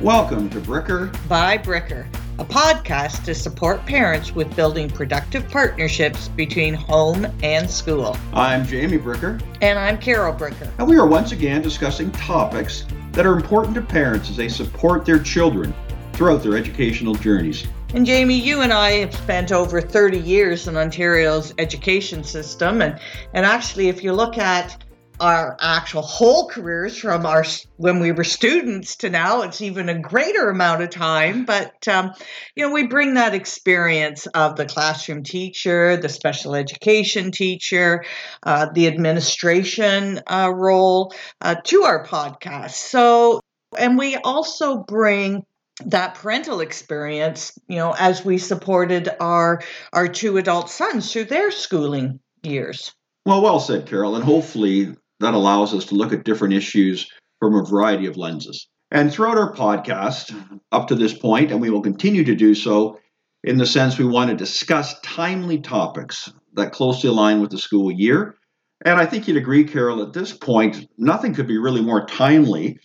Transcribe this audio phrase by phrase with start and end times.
[0.00, 2.06] Welcome to Bricker by Bricker,
[2.38, 8.16] a podcast to support parents with building productive partnerships between home and school.
[8.32, 9.42] I'm Jamie Bricker.
[9.60, 10.72] And I'm Carol Bricker.
[10.78, 15.04] And we are once again discussing topics that are important to parents as they support
[15.04, 15.74] their children
[16.14, 17.66] throughout their educational journeys.
[17.92, 22.80] And Jamie, you and I have spent over 30 years in Ontario's education system.
[22.80, 22.98] And,
[23.34, 24.82] and actually, if you look at
[25.20, 27.44] our actual whole careers from our
[27.76, 32.12] when we were students to now it's even a greater amount of time but um,
[32.56, 38.04] you know we bring that experience of the classroom teacher the special education teacher
[38.44, 43.40] uh, the administration uh, role uh, to our podcast so
[43.78, 45.44] and we also bring
[45.84, 51.50] that parental experience you know as we supported our our two adult sons through their
[51.50, 52.94] schooling years
[53.26, 54.16] well, well said, Carol.
[54.16, 58.68] And hopefully, that allows us to look at different issues from a variety of lenses.
[58.90, 60.56] And throughout our podcast, mm-hmm.
[60.72, 62.98] up to this point, and we will continue to do so,
[63.44, 67.90] in the sense we want to discuss timely topics that closely align with the school
[67.90, 68.36] year.
[68.84, 72.78] And I think you'd agree, Carol, at this point, nothing could be really more timely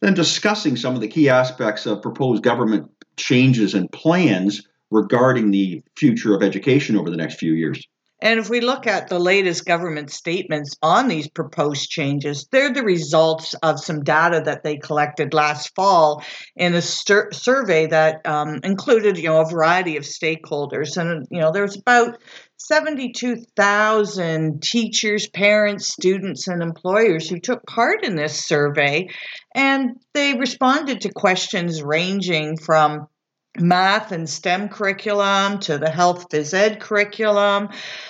[0.00, 5.82] than discussing some of the key aspects of proposed government changes and plans regarding the
[5.96, 7.82] future of education over the next few years.
[8.20, 12.82] And if we look at the latest government statements on these proposed changes, they're the
[12.82, 16.24] results of some data that they collected last fall
[16.56, 20.96] in a sur- survey that um, included, you know, a variety of stakeholders.
[20.96, 22.16] And you know, there's about
[22.56, 29.08] 72,000 teachers, parents, students, and employers who took part in this survey,
[29.54, 33.08] and they responded to questions ranging from
[33.60, 37.68] math and STEM curriculum to the health phys ed curriculum,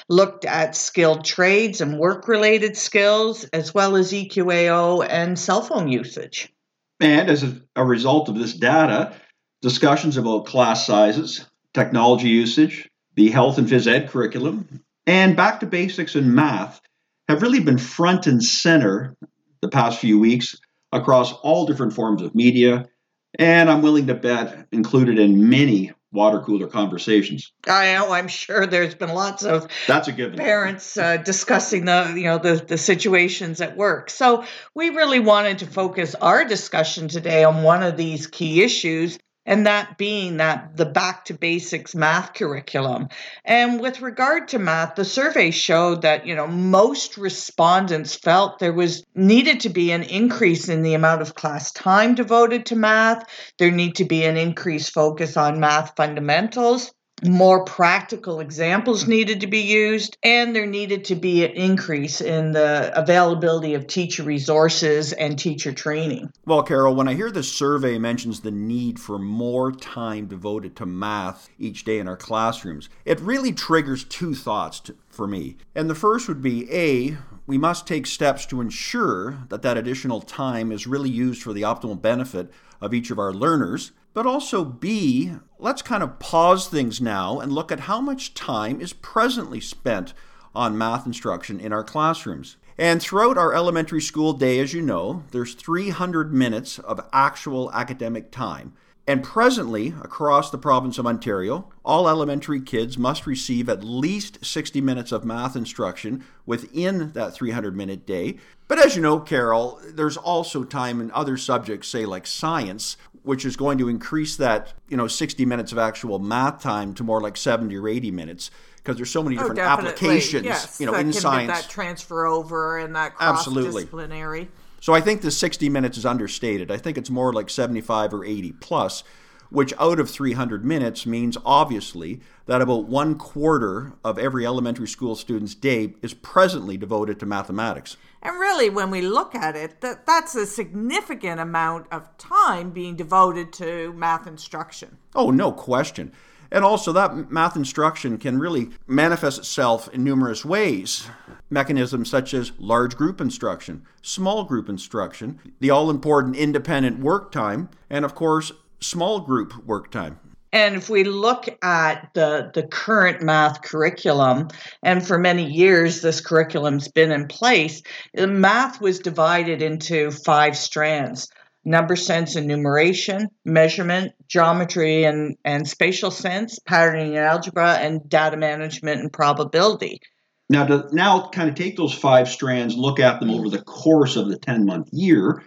[0.08, 5.88] looked at skilled trades and work related skills, as well as EQAO and cell phone
[5.88, 6.53] usage.
[7.00, 7.44] And as
[7.75, 9.15] a result of this data,
[9.62, 11.44] discussions about class sizes,
[11.75, 16.81] technology usage, the health and phys ed curriculum, and back to basics in math
[17.28, 19.16] have really been front and center
[19.60, 20.56] the past few weeks
[20.92, 22.87] across all different forms of media
[23.36, 27.52] and I'm willing to bet included in many water cooler conversations.
[27.69, 28.10] I know.
[28.10, 32.38] I'm sure there's been lots of that's a given parents uh, discussing the you know
[32.38, 34.10] the the situations at work.
[34.10, 39.19] So we really wanted to focus our discussion today on one of these key issues,
[39.47, 43.09] and that being that the back to basics math curriculum.
[43.45, 48.73] And with regard to math, the survey showed that, you know, most respondents felt there
[48.73, 53.25] was needed to be an increase in the amount of class time devoted to math.
[53.59, 56.93] There need to be an increased focus on math fundamentals
[57.25, 62.53] more practical examples needed to be used, and there needed to be an increase in
[62.53, 66.31] the availability of teacher resources and teacher training.
[66.44, 70.87] Well, Carol, when I hear the survey mentions the need for more time devoted to
[70.87, 75.56] math each day in our classrooms, it really triggers two thoughts to, for me.
[75.75, 77.16] And the first would be A,
[77.47, 81.62] we must take steps to ensure that that additional time is really used for the
[81.62, 82.50] optimal benefit
[82.81, 83.93] of each of our learners.
[84.16, 88.81] But also, B, let's kind of pause things now and look at how much time
[88.81, 90.15] is presently spent
[90.54, 92.56] on math instruction in our classrooms.
[92.78, 98.31] And throughout our elementary school day, as you know, there's 300 minutes of actual academic
[98.31, 98.72] time.
[99.06, 104.81] And presently, across the province of Ontario, all elementary kids must receive at least 60
[104.81, 108.38] minutes of math instruction within that 300 minute day.
[108.66, 113.44] But as you know, Carol, there's also time in other subjects, say like science, which
[113.44, 117.20] is going to increase that, you know, 60 minutes of actual math time to more
[117.20, 120.87] like 70 or 80 minutes because there's so many oh, different oh, applications, yes, you
[120.87, 121.50] know, in science.
[121.50, 124.48] that transfer over and that cross disciplinary.
[124.81, 126.70] So I think the 60 minutes is understated.
[126.70, 129.03] I think it's more like 75 or 80 plus,
[129.51, 135.15] which out of 300 minutes means obviously that about one quarter of every elementary school
[135.15, 137.97] student's day is presently devoted to mathematics.
[138.22, 142.97] And really, when we look at it, that, that's a significant amount of time being
[142.97, 144.98] devoted to math instruction.
[145.15, 146.13] Oh, no question.
[146.51, 151.09] And also, that math instruction can really manifest itself in numerous ways.
[151.51, 157.69] Mechanisms such as large group instruction, small group instruction, the all important independent work time,
[157.91, 160.19] and of course, small group work time.
[160.53, 164.49] And if we look at the, the current math curriculum,
[164.83, 167.83] and for many years this curriculum's been in place,
[168.15, 171.28] math was divided into five strands
[171.67, 178.37] number sense and numeration, measurement, geometry and, and spatial sense, patterning and algebra, and data
[178.37, 180.01] management and probability.
[180.49, 184.15] Now, to now kind of take those five strands, look at them over the course
[184.15, 185.43] of the 10 month year,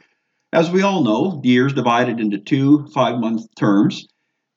[0.51, 4.07] As we all know, the year is divided into two five month terms,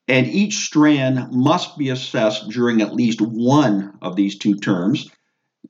[0.07, 5.07] and each strand must be assessed during at least one of these two terms,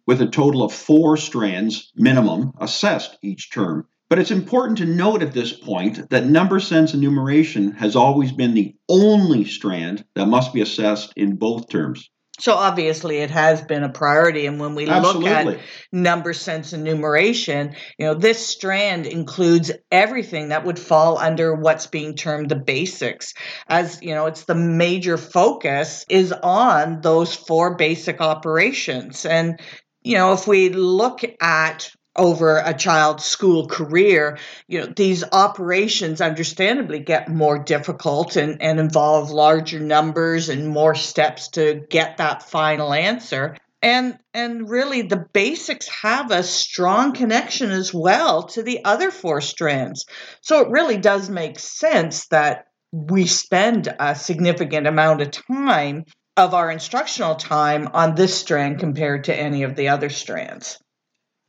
[0.07, 3.85] with a total of four strands minimum assessed each term.
[4.09, 8.31] But it's important to note at this point that number sense and numeration has always
[8.31, 12.09] been the only strand that must be assessed in both terms.
[12.39, 14.47] So obviously it has been a priority.
[14.47, 15.29] And when we Absolutely.
[15.29, 21.19] look at number sense and numeration, you know, this strand includes everything that would fall
[21.19, 23.35] under what's being termed the basics.
[23.67, 29.25] As you know, it's the major focus is on those four basic operations.
[29.25, 29.59] And
[30.01, 34.37] you know, if we look at over a child's school career,
[34.67, 40.95] you know, these operations understandably get more difficult and, and involve larger numbers and more
[40.95, 43.57] steps to get that final answer.
[43.81, 49.41] And and really the basics have a strong connection as well to the other four
[49.41, 50.05] strands.
[50.41, 56.05] So it really does make sense that we spend a significant amount of time
[56.37, 60.79] of our instructional time on this strand compared to any of the other strands.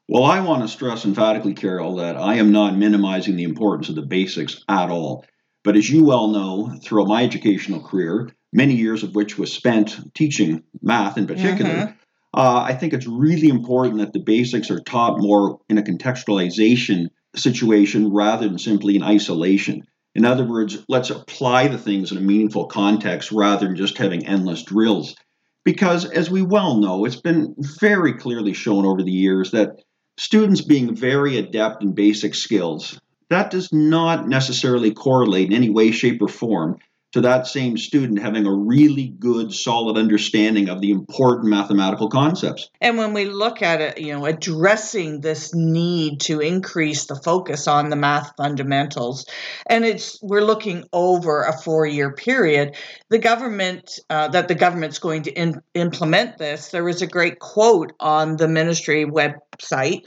[0.07, 3.95] Well, I want to stress emphatically, Carol, that I am not minimizing the importance of
[3.95, 5.25] the basics at all.
[5.63, 9.99] But as you well know, throughout my educational career, many years of which was spent
[10.15, 12.39] teaching math in particular, mm-hmm.
[12.39, 17.07] uh, I think it's really important that the basics are taught more in a contextualization
[17.35, 19.85] situation rather than simply in isolation.
[20.15, 24.27] In other words, let's apply the things in a meaningful context rather than just having
[24.27, 25.17] endless drills.
[25.65, 29.81] Because, as we well know, it's been very clearly shown over the years that
[30.17, 33.01] students being very adept in basic skills,
[33.31, 36.79] that does not necessarily correlate in any way, shape, or form
[37.15, 42.69] to that same student having a really good, solid understanding of the important mathematical concepts.
[42.81, 47.69] And when we look at it, you know, addressing this need to increase the focus
[47.69, 49.27] on the math fundamentals,
[49.65, 52.75] and it's we're looking over a four-year period.
[53.11, 56.71] The government uh, that the government's going to in, implement this.
[56.71, 60.03] There was a great quote on the ministry website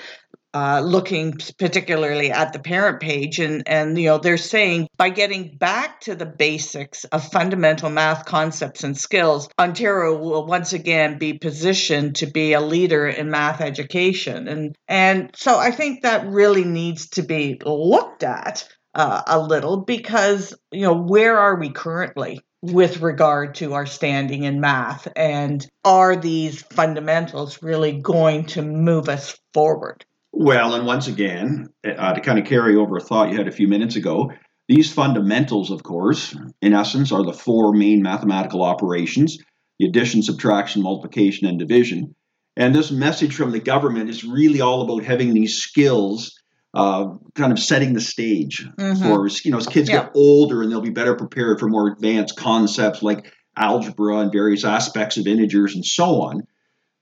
[0.57, 5.55] uh, looking particularly at the parent page and and you know they're saying by getting
[5.55, 11.33] back to the basics of fundamental math concepts and skills ontario will once again be
[11.33, 14.47] positioned to be a leader in math education.
[14.47, 19.77] And and so i think that really needs to be looked at uh, a little
[19.77, 25.07] because you know where are we currently with regard to our standing in math?
[25.15, 30.03] And are these fundamentals really going to move us forward
[30.39, 33.51] well, and once again, uh, to kind of carry over a thought you had a
[33.51, 34.31] few minutes ago,
[34.67, 39.37] these fundamentals, of course, in essence, are the four main mathematical operations
[39.79, 42.15] the addition, subtraction, multiplication, and division.
[42.55, 46.39] And this message from the government is really all about having these skills,
[46.73, 49.03] uh, kind of setting the stage mm-hmm.
[49.03, 50.05] for, you know, as kids yeah.
[50.05, 54.65] get older and they'll be better prepared for more advanced concepts like algebra and various
[54.65, 56.41] aspects of integers and so on.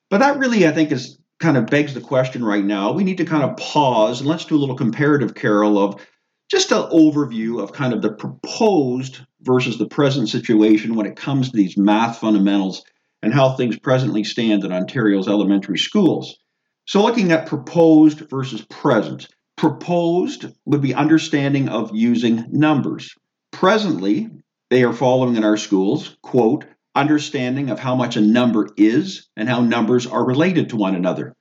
[0.10, 2.92] But that really, I think, is kind of begs the question right now.
[2.92, 6.06] We need to kind of pause and let's do a little comparative, Carol, of
[6.50, 11.50] just an overview of kind of the proposed versus the present situation when it comes
[11.50, 12.84] to these math fundamentals
[13.22, 16.38] and how things presently stand in Ontario's elementary schools.
[16.86, 19.28] So, looking at proposed versus present,
[19.58, 23.16] proposed would be understanding of using numbers.
[23.52, 24.30] Presently,
[24.70, 26.66] they are following in our schools, quote,
[26.96, 31.36] understanding of how much a number is and how numbers are related to one another.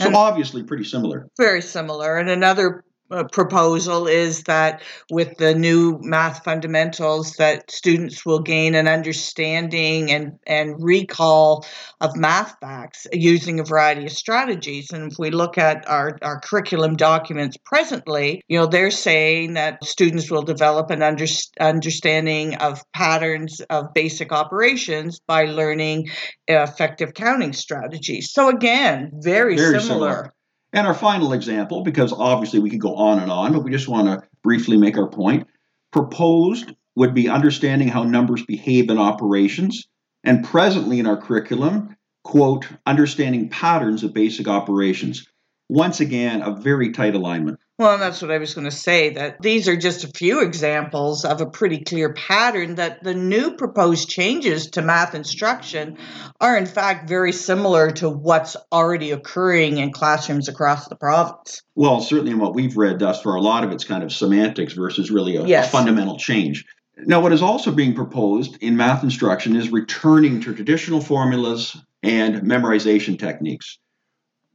[0.00, 1.28] So, and obviously, pretty similar.
[1.38, 2.18] Very similar.
[2.18, 8.74] And another uh, proposal is that with the new math fundamentals that students will gain
[8.74, 11.64] an understanding and, and recall
[12.00, 16.40] of math facts using a variety of strategies and if we look at our, our
[16.40, 21.26] curriculum documents presently you know they're saying that students will develop an under,
[21.60, 26.08] understanding of patterns of basic operations by learning
[26.48, 29.80] effective counting strategies so again very, very similar.
[29.80, 30.35] similar.
[30.76, 33.88] And our final example, because obviously we could go on and on, but we just
[33.88, 35.48] want to briefly make our point.
[35.90, 39.88] Proposed would be understanding how numbers behave in operations,
[40.22, 45.26] and presently in our curriculum, quote, understanding patterns of basic operations.
[45.70, 47.58] Once again, a very tight alignment.
[47.78, 51.26] Well, that's what I was going to say, that these are just a few examples
[51.26, 55.98] of a pretty clear pattern that the new proposed changes to math instruction
[56.40, 61.60] are, in fact, very similar to what's already occurring in classrooms across the province.
[61.74, 64.72] Well, certainly in what we've read thus far, a lot of it's kind of semantics
[64.72, 65.68] versus really a, yes.
[65.68, 66.64] a fundamental change.
[66.96, 72.36] Now, what is also being proposed in math instruction is returning to traditional formulas and
[72.36, 73.78] memorization techniques.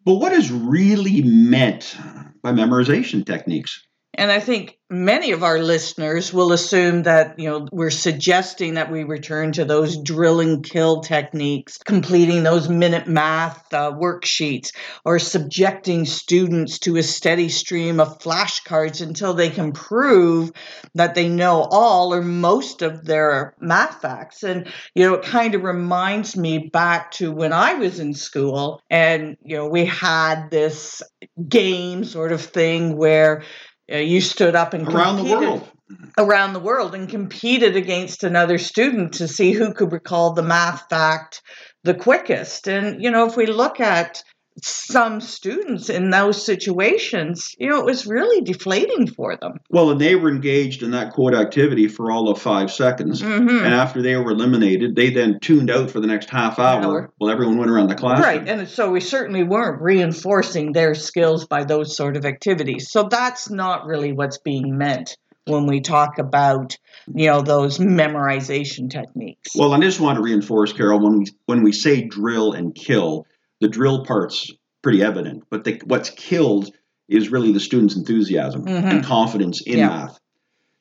[0.04, 1.96] But what is really meant
[2.42, 3.86] by memorization techniques?
[4.14, 8.92] And I think many of our listeners will assume that, you know, we're suggesting that
[8.92, 14.72] we return to those drill and kill techniques, completing those minute math uh, worksheets,
[15.06, 20.52] or subjecting students to a steady stream of flashcards until they can prove
[20.94, 24.44] that they know all or most of their math facts.
[24.44, 28.82] And, you know, it kind of reminds me back to when I was in school
[28.90, 31.02] and, you know, we had this
[31.48, 33.44] game sort of thing where
[33.92, 35.70] Uh, you stood up and around the world.
[36.18, 40.88] around the world and competed against another student to see who could recall the math
[40.90, 41.42] fact
[41.84, 42.68] the quickest.
[42.68, 44.24] And you know if we look at
[44.62, 49.60] some students in those situations, you know, it was really deflating for them.
[49.70, 53.22] Well, and they were engaged in that quote activity for all of five seconds.
[53.22, 53.66] Mm-hmm.
[53.66, 57.14] And after they were eliminated, they then tuned out for the next half hour Hour.
[57.18, 58.26] while everyone went around the classroom.
[58.26, 58.48] Right.
[58.48, 62.92] And so we certainly weren't reinforcing their skills by those sort of activities.
[62.92, 66.78] So that's not really what's being meant when we talk about,
[67.14, 69.52] you know, those memorization techniques.
[69.56, 73.26] Well, I just want to reinforce, Carol, when we when we say drill and kill,
[73.62, 74.52] the drill part's
[74.82, 76.72] pretty evident, but the, what's killed
[77.08, 78.84] is really the student's enthusiasm Mhm.
[78.84, 79.88] and confidence in Yeah.
[79.90, 80.18] math.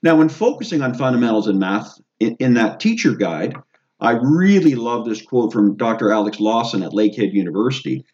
[0.02, 3.54] Now, when focusing on fundamentals in math in, in that teacher guide,
[4.00, 6.10] I really love this quote from Dr.
[6.10, 8.04] Alex Lawson at Lakehead University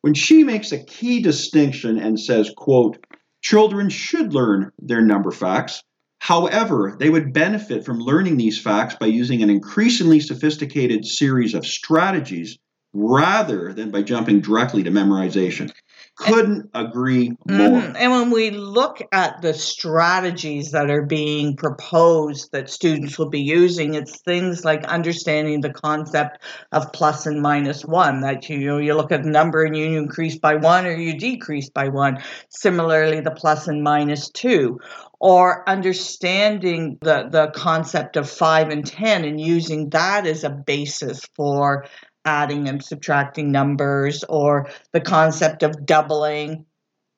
[0.00, 2.96] when she makes a key distinction and says, quote,
[3.42, 5.82] children should learn their number facts.
[6.20, 11.66] However, they would benefit from learning these facts by using an increasingly sophisticated series of
[11.66, 12.56] strategies
[12.94, 15.70] rather than by jumping directly to memorization.
[16.16, 17.80] Couldn't agree more.
[17.80, 17.96] Mhm.
[17.98, 23.40] And when we look at the strategies that are being proposed that students will be
[23.40, 26.38] using, it's things like understanding the concept
[26.70, 28.20] of plus and minus one.
[28.20, 31.18] That you know, you look at a number and you increase by one or you
[31.18, 32.18] decrease by one.
[32.48, 34.78] Similarly, the plus and minus two.
[35.18, 41.22] Or understanding the, the concept of five and ten and using that as a basis
[41.34, 41.86] for
[42.24, 46.66] adding and subtracting numbers, or the concept of doubling.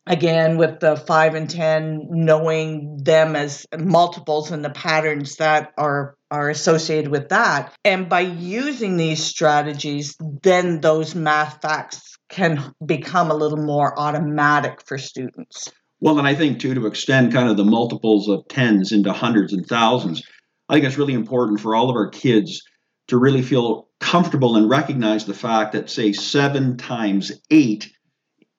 [0.09, 6.15] Again with the 5 and 10 knowing them as multiples and the patterns that are
[6.31, 7.73] are associated with that.
[7.85, 14.81] And by using these strategies then those math facts can become a little more automatic
[14.87, 15.73] for students.
[16.01, 19.53] Well, and I think too to extend kind of the multiples of tens into hundreds
[19.53, 20.23] and thousands,
[20.69, 22.63] I think it's really important for all of our kids
[23.09, 27.91] to really feel comfortable and recognize the fact that, say, seven times eight,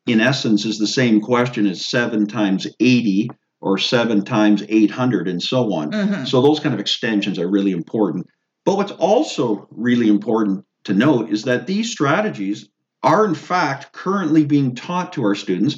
[0.06, 5.42] in essence, is the same question as seven times 80 or seven times 800 and
[5.42, 5.92] so on.
[5.92, 6.28] Mhm.
[6.28, 8.28] So those kind of extensions are really important.
[8.66, 12.70] But what's also really important to note is that these strategies
[13.04, 15.78] are, in fact, currently being taught to our students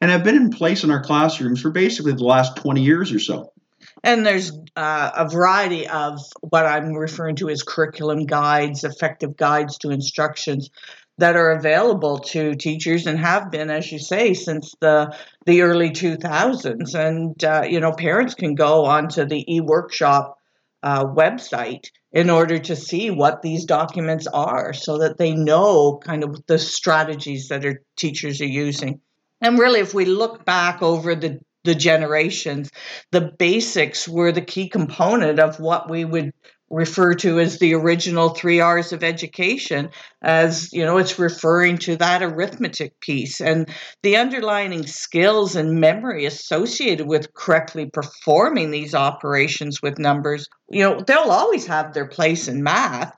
[0.00, 3.18] and have been in place in our classrooms for basically the last 20 years or
[3.18, 3.52] so.
[4.04, 9.78] And there's uh, a variety of what I'm referring to as curriculum guides, effective guides
[9.78, 10.70] to instructions
[11.18, 15.14] that are available to teachers and have been, as you say, since the
[15.46, 16.94] the early 2000s.
[16.94, 20.34] And uh, you know, parents can go onto the eWorkshop
[20.82, 26.24] uh, website in order to see what these documents are, so that they know kind
[26.24, 29.00] of the strategies that our teachers are using.
[29.40, 32.70] And really, if we look back over the the generations,
[33.12, 36.32] the basics were the key component of what we would
[36.70, 39.90] refer to as the original three R's of education,
[40.22, 43.68] as you know, it's referring to that arithmetic piece and
[44.02, 50.48] the underlying skills and memory associated with correctly performing these operations with numbers.
[50.70, 53.12] You know, they'll always have their place in math,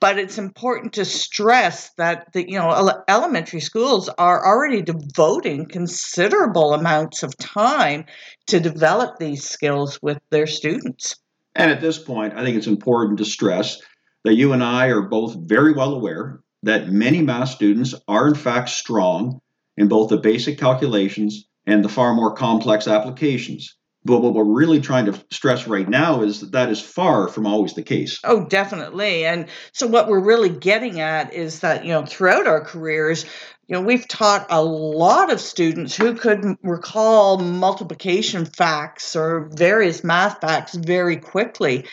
[0.00, 5.66] but it's important to stress that the you know ele- elementary schools are already devoting
[5.66, 8.04] considerable amounts of time
[8.46, 11.16] to develop these skills with their students.
[11.54, 13.80] And at this point, I think it's important to stress
[14.24, 18.34] that you and I are both very well aware that many math students are, in
[18.34, 19.40] fact, strong
[19.76, 23.76] in both the basic calculations and the far more complex applications.
[24.04, 27.46] But what we're really trying to stress right now is that that is far from
[27.46, 28.20] always the case.
[28.22, 29.24] Oh, definitely.
[29.24, 33.24] And so what we're really getting at is that, you know, throughout our careers,
[33.66, 40.04] you know, we've taught a lot of students who could recall multiplication facts or various
[40.04, 41.86] math facts very quickly.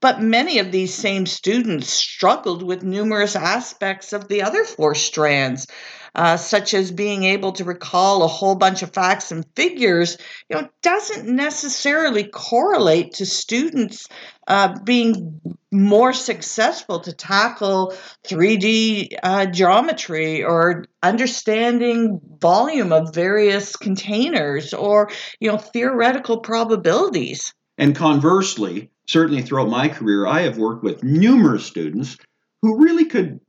[0.00, 5.68] But many of these same students struggled with numerous aspects of the other four strands
[6.14, 10.16] uh, such as being able to recall a whole bunch of facts and figures,
[10.48, 14.08] you know, doesn't necessarily correlate to students
[14.46, 15.40] uh, being
[15.72, 17.94] more successful to tackle
[18.28, 27.52] 3D uh, geometry or understanding volume of various containers or you know theoretical probabilities.
[27.76, 32.16] And conversely, certainly throughout my career, I have worked with numerous students
[32.62, 33.40] who really could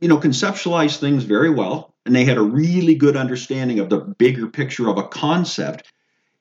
[0.00, 3.98] you know, conceptualized things very well, and they had a really good understanding of the
[3.98, 5.90] bigger picture of a concept.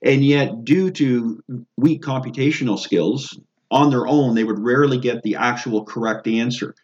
[0.01, 1.41] And yet, due to
[1.77, 3.39] weak computational skills
[3.71, 6.75] on their own, they would rarely get the actual correct answer.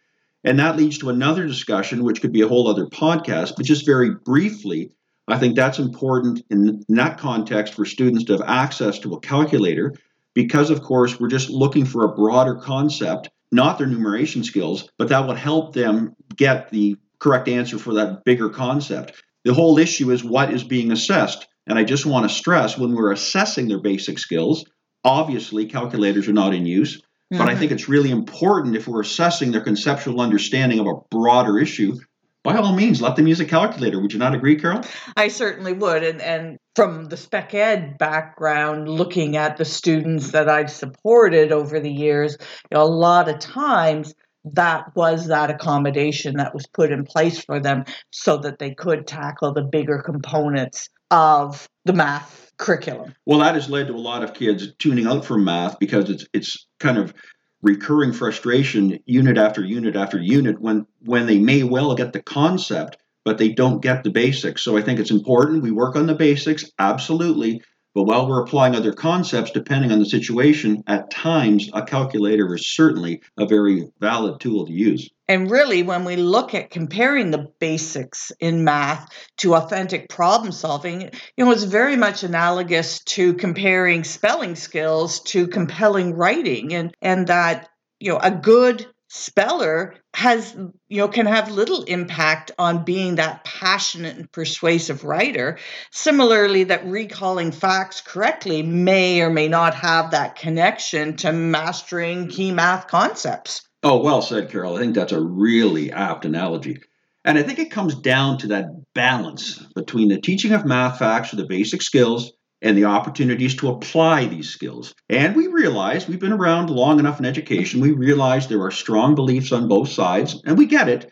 [0.44, 3.86] And that leads to another discussion, which could be a whole other podcast, but just
[3.86, 4.92] very briefly,
[5.28, 9.94] I think that's important in that context for students to have access to a calculator
[10.34, 15.10] because, of course, we're just looking for a broader concept not their numeration skills, but
[15.10, 19.22] that will help them get the correct answer for that bigger concept.
[19.44, 21.48] The whole issue is what is being assessed.
[21.68, 24.66] And I just want to stress when we're assessing their basic skills,
[25.04, 26.98] obviously calculators are not in use.
[26.98, 27.38] Mm-hmm.
[27.38, 27.60] But I mm-hmm.
[27.60, 31.96] think it's really important if we're assessing their conceptual understanding of a broader issue
[32.44, 34.00] by all means, let them use a calculator.
[34.00, 34.82] Would you not agree, Carol?
[35.18, 36.04] I certainly would.
[36.04, 41.80] And, and from the spec ed background, looking at the students that I've supported over
[41.80, 44.14] the years, you know, a lot of times
[44.46, 49.06] that was that accommodation that was put in place for them so that they could
[49.06, 53.16] tackle the bigger components of the math curriculum.
[53.26, 56.26] Well, that has led to a lot of kids tuning out from math because it's
[56.34, 57.14] it's kind of
[57.62, 62.98] recurring frustration unit after unit after unit when when they may well get the concept
[63.26, 66.16] but they don't get the basics so i think it's important we work on the
[66.16, 67.62] basics absolutely
[67.96, 72.68] but while we're applying other concepts, depending on the situation, at times a calculator is
[72.68, 75.10] certainly a very valid tool to use.
[75.30, 79.08] And really, when we look at comparing the basics in math
[79.38, 85.48] to authentic problem solving, you know, it's very much analogous to comparing spelling skills to
[85.48, 87.70] compelling writing, and and that
[88.00, 90.56] you know a good speller has
[90.88, 95.60] you know can have little impact on being that passionate and persuasive writer.
[95.92, 102.52] Similarly that recalling facts correctly may or may not have that connection to mastering key
[102.52, 106.78] math concepts oh well said carol i think that's a really apt analogy
[107.26, 111.34] and i think it comes down to that balance between the teaching of math facts
[111.34, 114.94] or the basic skills and the opportunities to apply these skills.
[115.10, 119.16] And we realize we've been around long enough in education, we realize there are strong
[119.16, 121.10] beliefs on both sides, and we get it.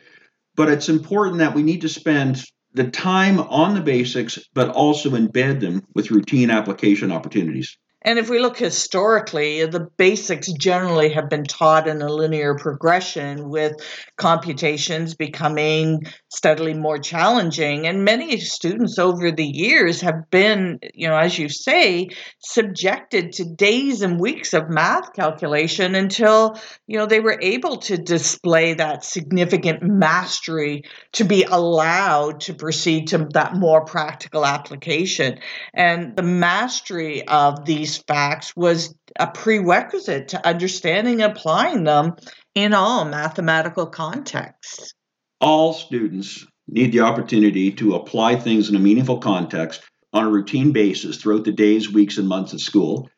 [0.55, 5.11] But it's important that we need to spend the time on the basics, but also
[5.11, 7.77] embed them with routine application opportunities.
[8.03, 13.49] And if we look historically, the basics generally have been taught in a linear progression
[13.49, 13.73] with
[14.17, 17.87] computations becoming steadily more challenging.
[17.87, 23.45] And many students over the years have been, you know, as you say, subjected to
[23.45, 29.03] days and weeks of math calculation until, you know, they were able to display that
[29.03, 30.83] significant mastery
[31.13, 35.39] to be allowed to proceed to that more practical application.
[35.73, 42.15] And the mastery of these these facts was a prerequisite to understanding and applying them
[42.53, 44.93] in all mathematical contexts.
[45.39, 50.73] All students need the opportunity to apply things in a meaningful context on a routine
[50.73, 53.09] basis throughout the days, weeks, and months at school.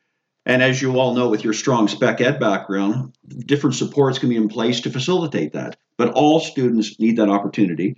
[0.45, 4.35] And as you all know, with your strong spec ed background, different supports can be
[4.35, 5.77] in place to facilitate that.
[5.97, 7.95] But all students need that opportunity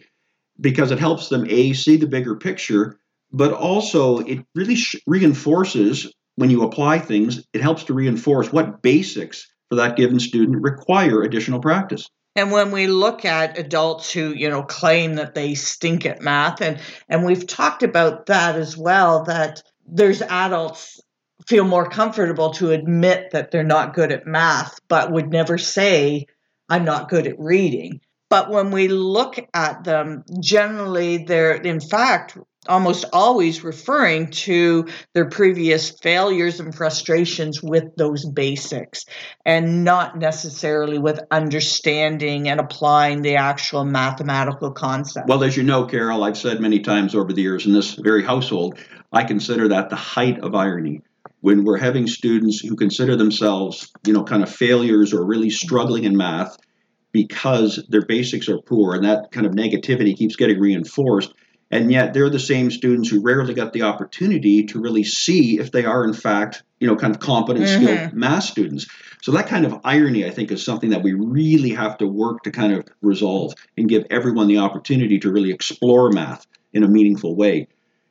[0.60, 2.98] because it helps them, A, see the bigger picture,
[3.32, 8.82] but also it really sh- reinforces when you apply things, it helps to reinforce what
[8.82, 12.08] basics for that given student require additional practice.
[12.36, 16.62] And when we look at adults who, you know, claim that they stink at math,
[16.62, 21.02] and, and we've talked about that as well, that there's adults
[21.48, 26.26] feel more comfortable to admit that they're not good at math, but would never say,
[26.70, 28.00] I'm not good at reading.
[28.30, 35.28] But when we look at them, generally they're, in fact, almost always referring to their
[35.28, 39.06] previous failures and frustrations with those basics
[39.46, 45.28] and not necessarily with understanding and applying the actual mathematical concept.
[45.28, 48.24] Well, as you know, Carol, I've said many times over the years in this very
[48.24, 48.78] household,
[49.12, 51.02] I consider that the height of irony.
[51.40, 56.04] When we're having students who consider themselves, you know, kind of failures or really struggling
[56.04, 56.56] in math
[57.12, 61.34] because their basics are poor and that kind of negativity keeps getting reinforced
[61.72, 65.72] and yet they're the same students who rarely get the opportunity to really see if
[65.72, 67.76] they are in fact you know kind of competent Mhm.
[67.84, 68.86] skilled math students
[69.22, 72.44] so that kind of irony i think is something that we really have to work
[72.44, 76.88] to kind of resolve and give everyone the opportunity to really explore math in a
[76.88, 77.68] meaningful way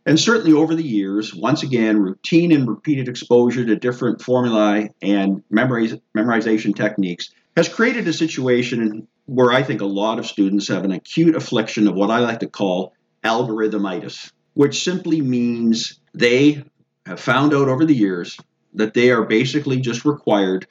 [0.06, 5.42] and certainly over the years once again routine and repeated exposure to different formulae and
[5.50, 10.84] memorize, memorization techniques has created a situation where i think a lot of students have
[10.84, 12.94] an acute affliction of what i like to call
[13.24, 16.64] algorithmitis, which simply means they
[17.06, 18.38] have found out over the years
[18.74, 20.66] that they are basically just required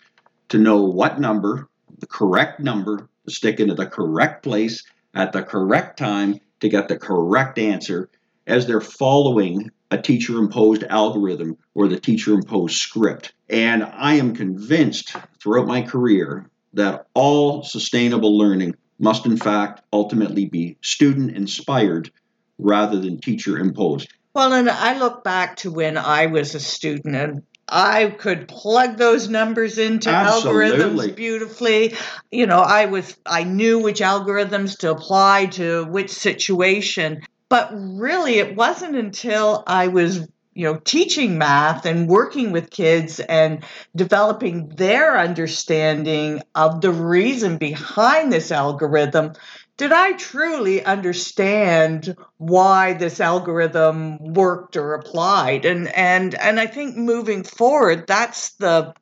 [0.49, 1.67] to know what number,
[1.99, 4.83] the correct number, to stick into the correct place
[5.13, 8.09] at the correct time to get the correct answer
[8.47, 13.33] as they're following a teacher imposed algorithm or the teacher imposed script.
[13.49, 20.45] And I am convinced throughout my career that all sustainable learning must, in fact, ultimately
[20.45, 22.11] be student inspired
[22.59, 24.09] rather than teacher imposed.
[24.33, 28.97] Well, and I look back to when I was a student and I could plug
[28.97, 30.77] those numbers into Absolutely.
[30.77, 31.95] algorithms beautifully.
[32.31, 37.21] You know, I was I knew which algorithms to apply to which situation.
[37.47, 43.19] But really it wasn't until I was you know teaching math and working with kids
[43.19, 43.63] and
[43.95, 49.33] developing their understanding of the reason behind this algorithm
[49.79, 55.63] did I truly understand why this algorithm worked or applied?
[55.63, 58.93] And and and I think moving forward, that's the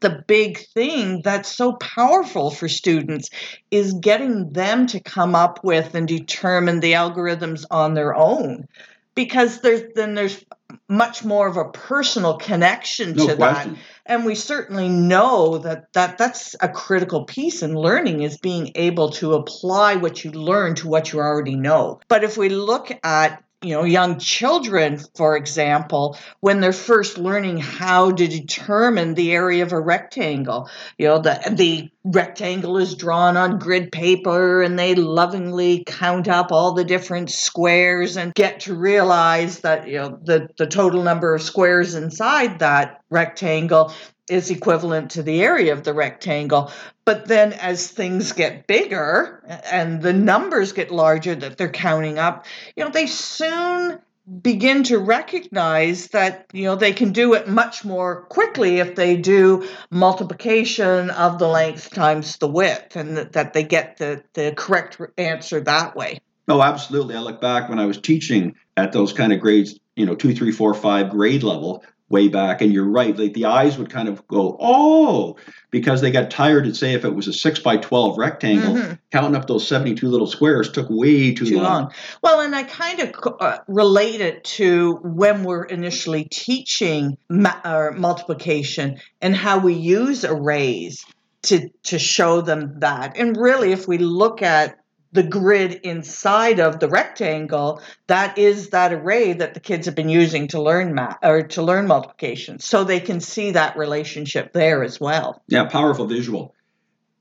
[0.00, 3.30] the big thing that's so powerful for students
[3.70, 8.66] is getting them to come up with and determine the algorithms on their own
[9.14, 10.44] because there's then there's
[10.88, 13.68] much more of a personal connection No to that.
[14.06, 19.10] and we certainly know that, that that's a critical piece in learning is being able
[19.12, 22.00] to apply what you learn to what you already know.
[22.08, 27.58] But if we look at you know young children for example when they're first learning
[27.58, 30.70] how to determine the area of a rectangle.
[30.96, 36.52] You know the the rectangle is drawn on grid paper and they lovingly count up
[36.52, 41.34] all the different squares and get to realize that you know the the total number
[41.34, 43.92] of squares inside that rectangle
[44.30, 46.70] is equivalent to the area of the rectangle
[47.04, 52.46] but then as things get bigger and the numbers get larger that they're counting up
[52.76, 53.98] you know they soon
[54.42, 59.16] begin to recognize that you know they can do it much more quickly if they
[59.16, 64.52] do multiplication of the length times the width and that, that they get the, the
[64.54, 67.16] correct answer that way No, absolutely.
[67.16, 70.34] I look back when I was teaching at those kind of grades, you know, two,
[70.34, 73.16] three, four, five grade level way back, and you're right.
[73.18, 75.36] Like the eyes would kind of go, oh,
[75.70, 78.98] because they got tired and say if it was a six by twelve rectangle, Mhm.
[79.12, 81.64] counting up those seventy-two little squares took way too, too long.
[81.64, 81.92] long.
[82.22, 87.92] Well, and I kind of uh, relate it to when we're initially teaching ma- or
[87.92, 91.04] multiplication and how we use arrays
[91.42, 93.16] to to show them that.
[93.18, 94.77] And really, if we look at
[95.12, 100.08] the grid inside of the rectangle, that is that array that the kids have been
[100.08, 102.58] using to learn math or to learn multiplication.
[102.58, 105.42] So they can see that relationship there as well.
[105.48, 106.54] Yeah, powerful visual.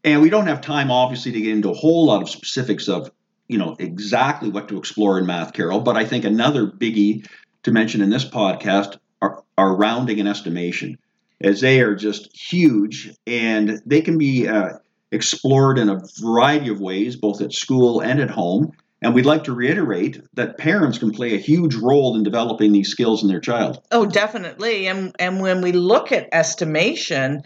[0.04, 3.12] And we don't have time, obviously, to get into a whole lot of specifics of,
[3.48, 5.80] you know, exactly what to explore in math, Carol.
[5.80, 7.28] But I think another biggie
[7.64, 10.98] to mention in this podcast are, are rounding and estimation,
[11.42, 14.74] as they are just huge and they can be uh,
[15.12, 18.72] explored in a variety of ways, both at school and at home.
[19.02, 22.90] And we'd like to reiterate that parents can play a huge role in developing these
[22.90, 23.80] skills in their child.
[23.92, 24.88] Oh, definitely.
[24.88, 27.44] And and when we look at estimation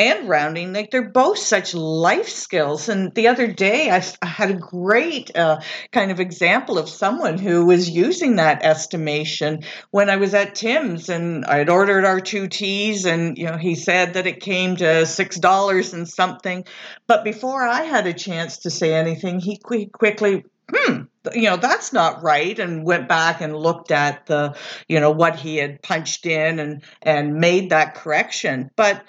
[0.00, 2.88] and rounding, like they're both such life skills.
[2.88, 5.60] And the other day, I had a great uh,
[5.92, 11.10] kind of example of someone who was using that estimation when I was at Tim's,
[11.10, 14.76] and I had ordered our two teas, and you know he said that it came
[14.76, 16.64] to six dollars and something.
[17.06, 20.44] But before I had a chance to say anything, he qui- quickly.
[20.72, 21.02] Hmm,
[21.34, 24.56] you know that's not right and went back and looked at the
[24.88, 29.02] you know what he had punched in and and made that correction but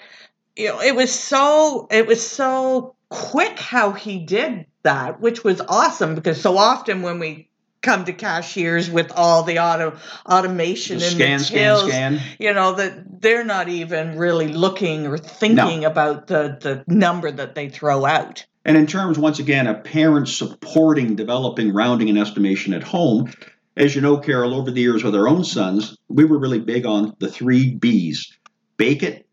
[0.56, 5.60] you know it was so it was so quick how he did that which was
[5.60, 7.48] awesome because so often when we
[7.82, 12.20] come to cashiers with all the auto automation The and scan, the scan, tills, scan.
[12.38, 17.54] you know that they're not even really looking or thinking about the the number that
[17.54, 18.46] they throw out.
[18.64, 23.32] And in terms, once again, of parents supporting developing rounding and estimation at home,
[23.76, 26.86] as you know, Carol, over the years with our own sons, we were really big
[26.86, 28.38] on the three B's.
[28.76, 29.26] Bake it,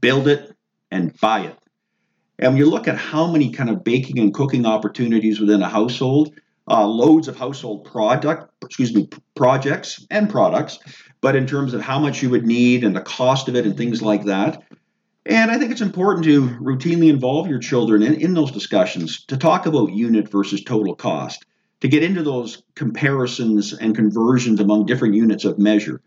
[0.00, 0.54] build it,
[0.90, 1.56] and buy it.
[2.38, 5.68] And when you look at how many kind of baking and cooking opportunities within a
[5.68, 6.34] household,
[6.70, 10.78] uh, loads of household product, excuse me, projects and products,
[11.20, 13.76] but in terms of how much you would need and the cost of it and
[13.76, 14.62] things like that.
[15.26, 19.36] And I think it's important to routinely involve your children in, in those discussions to
[19.36, 21.44] talk about unit versus total cost,
[21.80, 26.00] to get into those comparisons and conversions among different units of measure.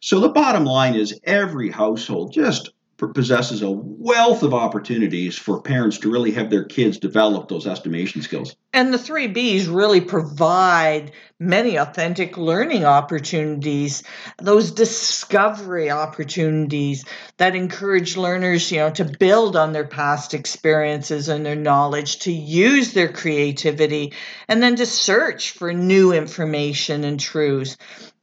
[0.00, 5.98] So the bottom line is every household just possesses a wealth of opportunities for parents
[5.98, 8.56] to really have their kids develop those estimation skills.
[8.72, 14.02] And the three B's really provide many authentic learning opportunities,
[14.38, 17.04] those discovery opportunities
[17.36, 22.32] that encourage learners, you know, to build on their past experiences and their knowledge, to
[22.32, 24.14] use their creativity,
[24.48, 27.76] and then to search for new information and truths.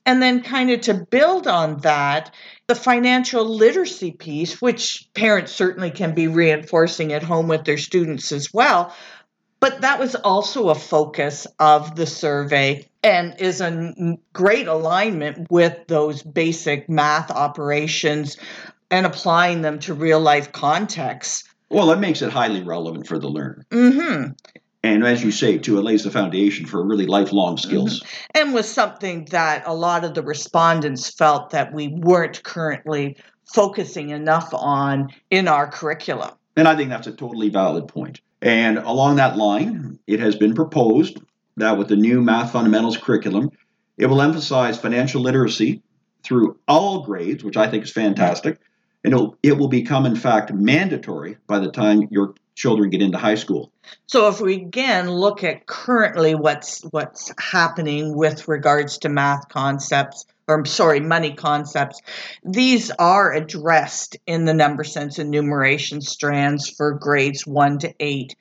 [0.06, 2.34] And then, kind of to build on that,
[2.68, 8.32] the financial literacy piece, which parents certainly can be reinforcing at home with their students
[8.32, 8.96] as well.
[9.60, 15.88] But that was also a focus of the survey and is in great alignment with
[15.88, 18.38] those basic math operations
[18.92, 21.46] and applying them to real life contexts.
[21.70, 23.66] Well, that makes it highly relevant for the learner.
[23.72, 24.32] Mm-hmm
[24.84, 28.02] and as you say too it lays the foundation for really lifelong skills.
[28.02, 28.42] Mm-hmm.
[28.42, 33.18] and was something that a lot of the respondents felt that we weren't currently
[33.54, 36.32] focusing enough on in our curriculum.
[36.56, 38.22] And i think that's a totally valid point.
[38.42, 41.20] And along that line it has been proposed
[41.58, 43.50] that with the new math fundamentals curriculum
[43.98, 45.82] it will emphasize financial literacy
[46.24, 48.60] through all grades which i think is fantastic.
[49.06, 53.36] And it will become in fact mandatory by the time your children get into high
[53.36, 53.72] school.
[54.08, 60.26] So if we again look at currently what's what's happening with regards to math concepts
[60.48, 62.02] or I'm sorry, money concepts,
[62.44, 68.36] these are addressed in the number sense and numeration strands for grades 1 to 8.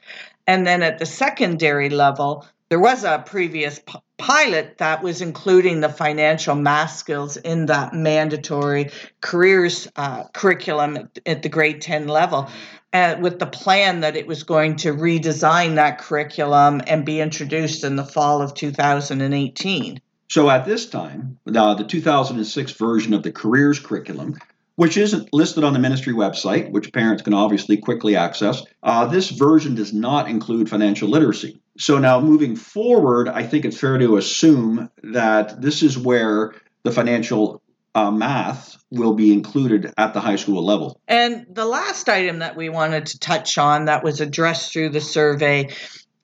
[0.46, 5.80] And then at the secondary level, there was a previous p- pilot that was including
[5.80, 12.08] the financial math skills in that mandatory careers uh, curriculum at, at, the grade 10
[12.08, 12.48] level
[12.92, 17.96] with the plan that it was going to redesign that curriculum and be introduced in
[17.96, 20.00] the fall of 2018.
[20.28, 24.36] So at this time, uh, the 2006 version of the careers curriculum
[24.76, 28.64] which isn't listed on the ministry website, which parents can obviously quickly access.
[28.82, 31.60] Uh, this version does not include financial literacy.
[31.78, 36.90] So now moving forward, I think it's fair to assume that this is where the
[36.90, 37.61] financial
[37.94, 41.00] uh, math will be included at the high school level.
[41.08, 45.00] And the last item that we wanted to touch on that was addressed through the
[45.00, 45.70] survey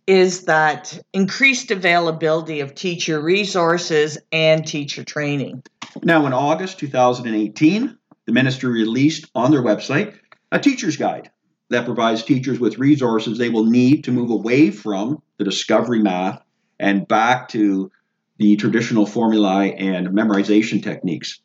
[0.07, 5.63] is that increased availability of teacher resources and teacher training.
[6.03, 10.17] Now, in August 2018, the ministry released on their website
[10.51, 11.31] a teacher's guide
[11.71, 16.43] that provides teachers with resources they will need to move away from the discovery math
[16.81, 17.91] and back to
[18.39, 21.41] the traditional formulae and memorization techniques.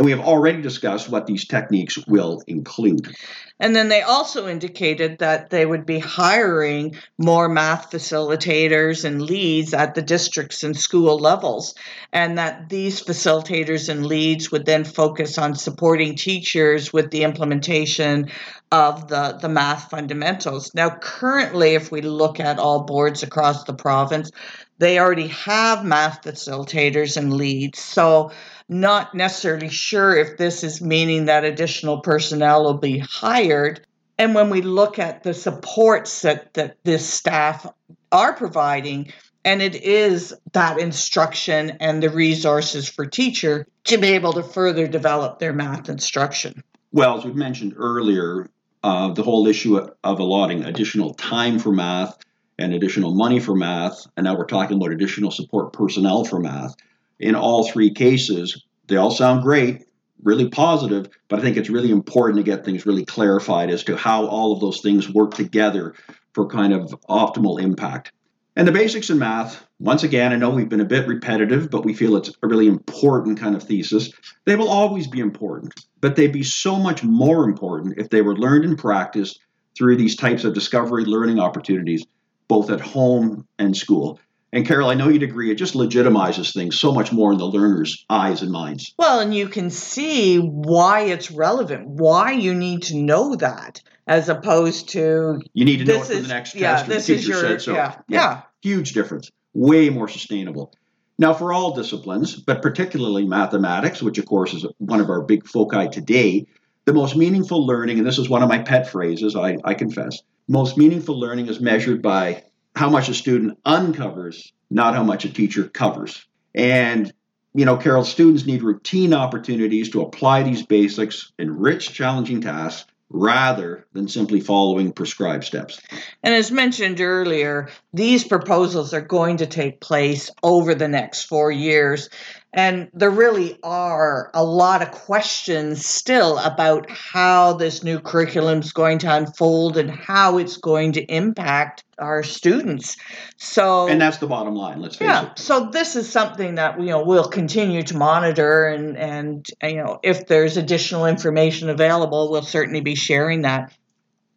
[0.00, 3.14] And we have already discussed what these techniques will include.
[3.58, 9.74] And then they also indicated that they would be hiring more math facilitators and leads
[9.74, 11.74] at the districts and school levels,
[12.14, 18.30] and that these facilitators and leads would then focus on supporting teachers with the implementation
[18.72, 20.74] of the, the math fundamentals.
[20.74, 24.30] Now, currently, if we look at all boards across the province,
[24.78, 27.80] they already have math facilitators and leads.
[27.80, 28.32] So
[28.70, 33.84] not necessarily sure if this is meaning that additional personnel will be hired.
[34.16, 37.66] And when we look at the supports that, that this staff
[38.12, 39.12] are providing,
[39.44, 44.86] and it is that instruction and the resources for teacher to be able to further
[44.86, 46.62] develop their math instruction.
[46.92, 48.50] Well, as we mentioned earlier,
[48.84, 52.16] uh, the whole issue of allotting additional time for math
[52.56, 56.76] and additional money for math, and now we're talking about additional support personnel for math
[57.20, 58.64] in all three cases.
[58.88, 59.84] They all sound great,
[60.22, 63.96] really positive, but I think it's really important to get things really clarified as to
[63.96, 65.94] how all of those things work together
[66.32, 68.12] for kind of optimal impact.
[68.56, 71.84] And the basics in math, once again, I know we've been a bit repetitive, but
[71.84, 74.10] we feel it's a really important kind of thesis.
[74.44, 78.36] They will always be important, but they'd be so much more important if they were
[78.36, 79.40] learned and practiced
[79.76, 82.04] through these types of discovery learning opportunities,
[82.48, 84.18] both at home and school.
[84.52, 87.46] And Carol, I know you'd agree, it just legitimizes things so much more in the
[87.46, 88.94] learner's eyes and minds.
[88.98, 94.28] Well, and you can see why it's relevant, why you need to know that, as
[94.28, 96.88] opposed to you need to know it for the next yeah, test.
[96.88, 97.74] This is your said so.
[97.74, 100.72] Yeah, yeah, yeah, huge difference, way more sustainable.
[101.16, 105.46] Now, for all disciplines, but particularly mathematics, which of course is one of our big
[105.46, 106.46] foci today,
[106.86, 110.22] the most meaningful learning, and this is one of my pet phrases, I, I confess,
[110.48, 112.42] most meaningful learning is measured by
[112.74, 116.26] how much a student uncovers, not how much a teacher covers.
[116.54, 117.12] And
[117.54, 122.86] you know, Carol, students need routine opportunities to apply these basics in rich, challenging tasks
[123.12, 125.80] rather than simply following prescribed steps.
[126.22, 131.50] And as mentioned earlier, these proposals are going to take place over the next four
[131.50, 132.08] years.
[132.52, 138.72] And there really are a lot of questions still about how this new curriculum is
[138.72, 142.96] going to unfold and how it's going to impact our students.
[143.36, 145.38] So And that's the bottom line, let's face yeah, it.
[145.38, 150.00] so this is something that you know we'll continue to monitor, and and you know
[150.02, 153.72] if there's additional information available, we'll certainly be sharing that.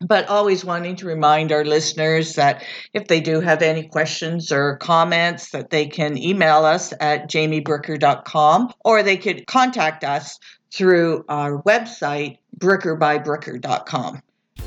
[0.06, 2.63] But always wanting to remind our listeners that
[2.94, 8.74] if they do have any questions or comments, that they can email us at jamiebricker.com
[8.84, 10.39] or they could contact us
[10.72, 14.22] through our website, brickerbybricker.com.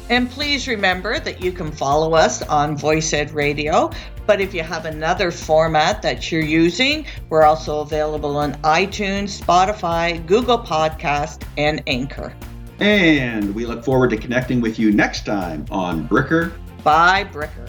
[0.08, 3.90] And please remember that you can follow us on voicEd Radio.
[4.24, 10.24] But if you have another format that you're using, we're also available on iTunes, Spotify,
[10.26, 12.32] Google Podcast, and Anchor.
[12.80, 16.52] And we look forward to connecting with you next time on Bricker
[16.86, 17.68] by, Bricker.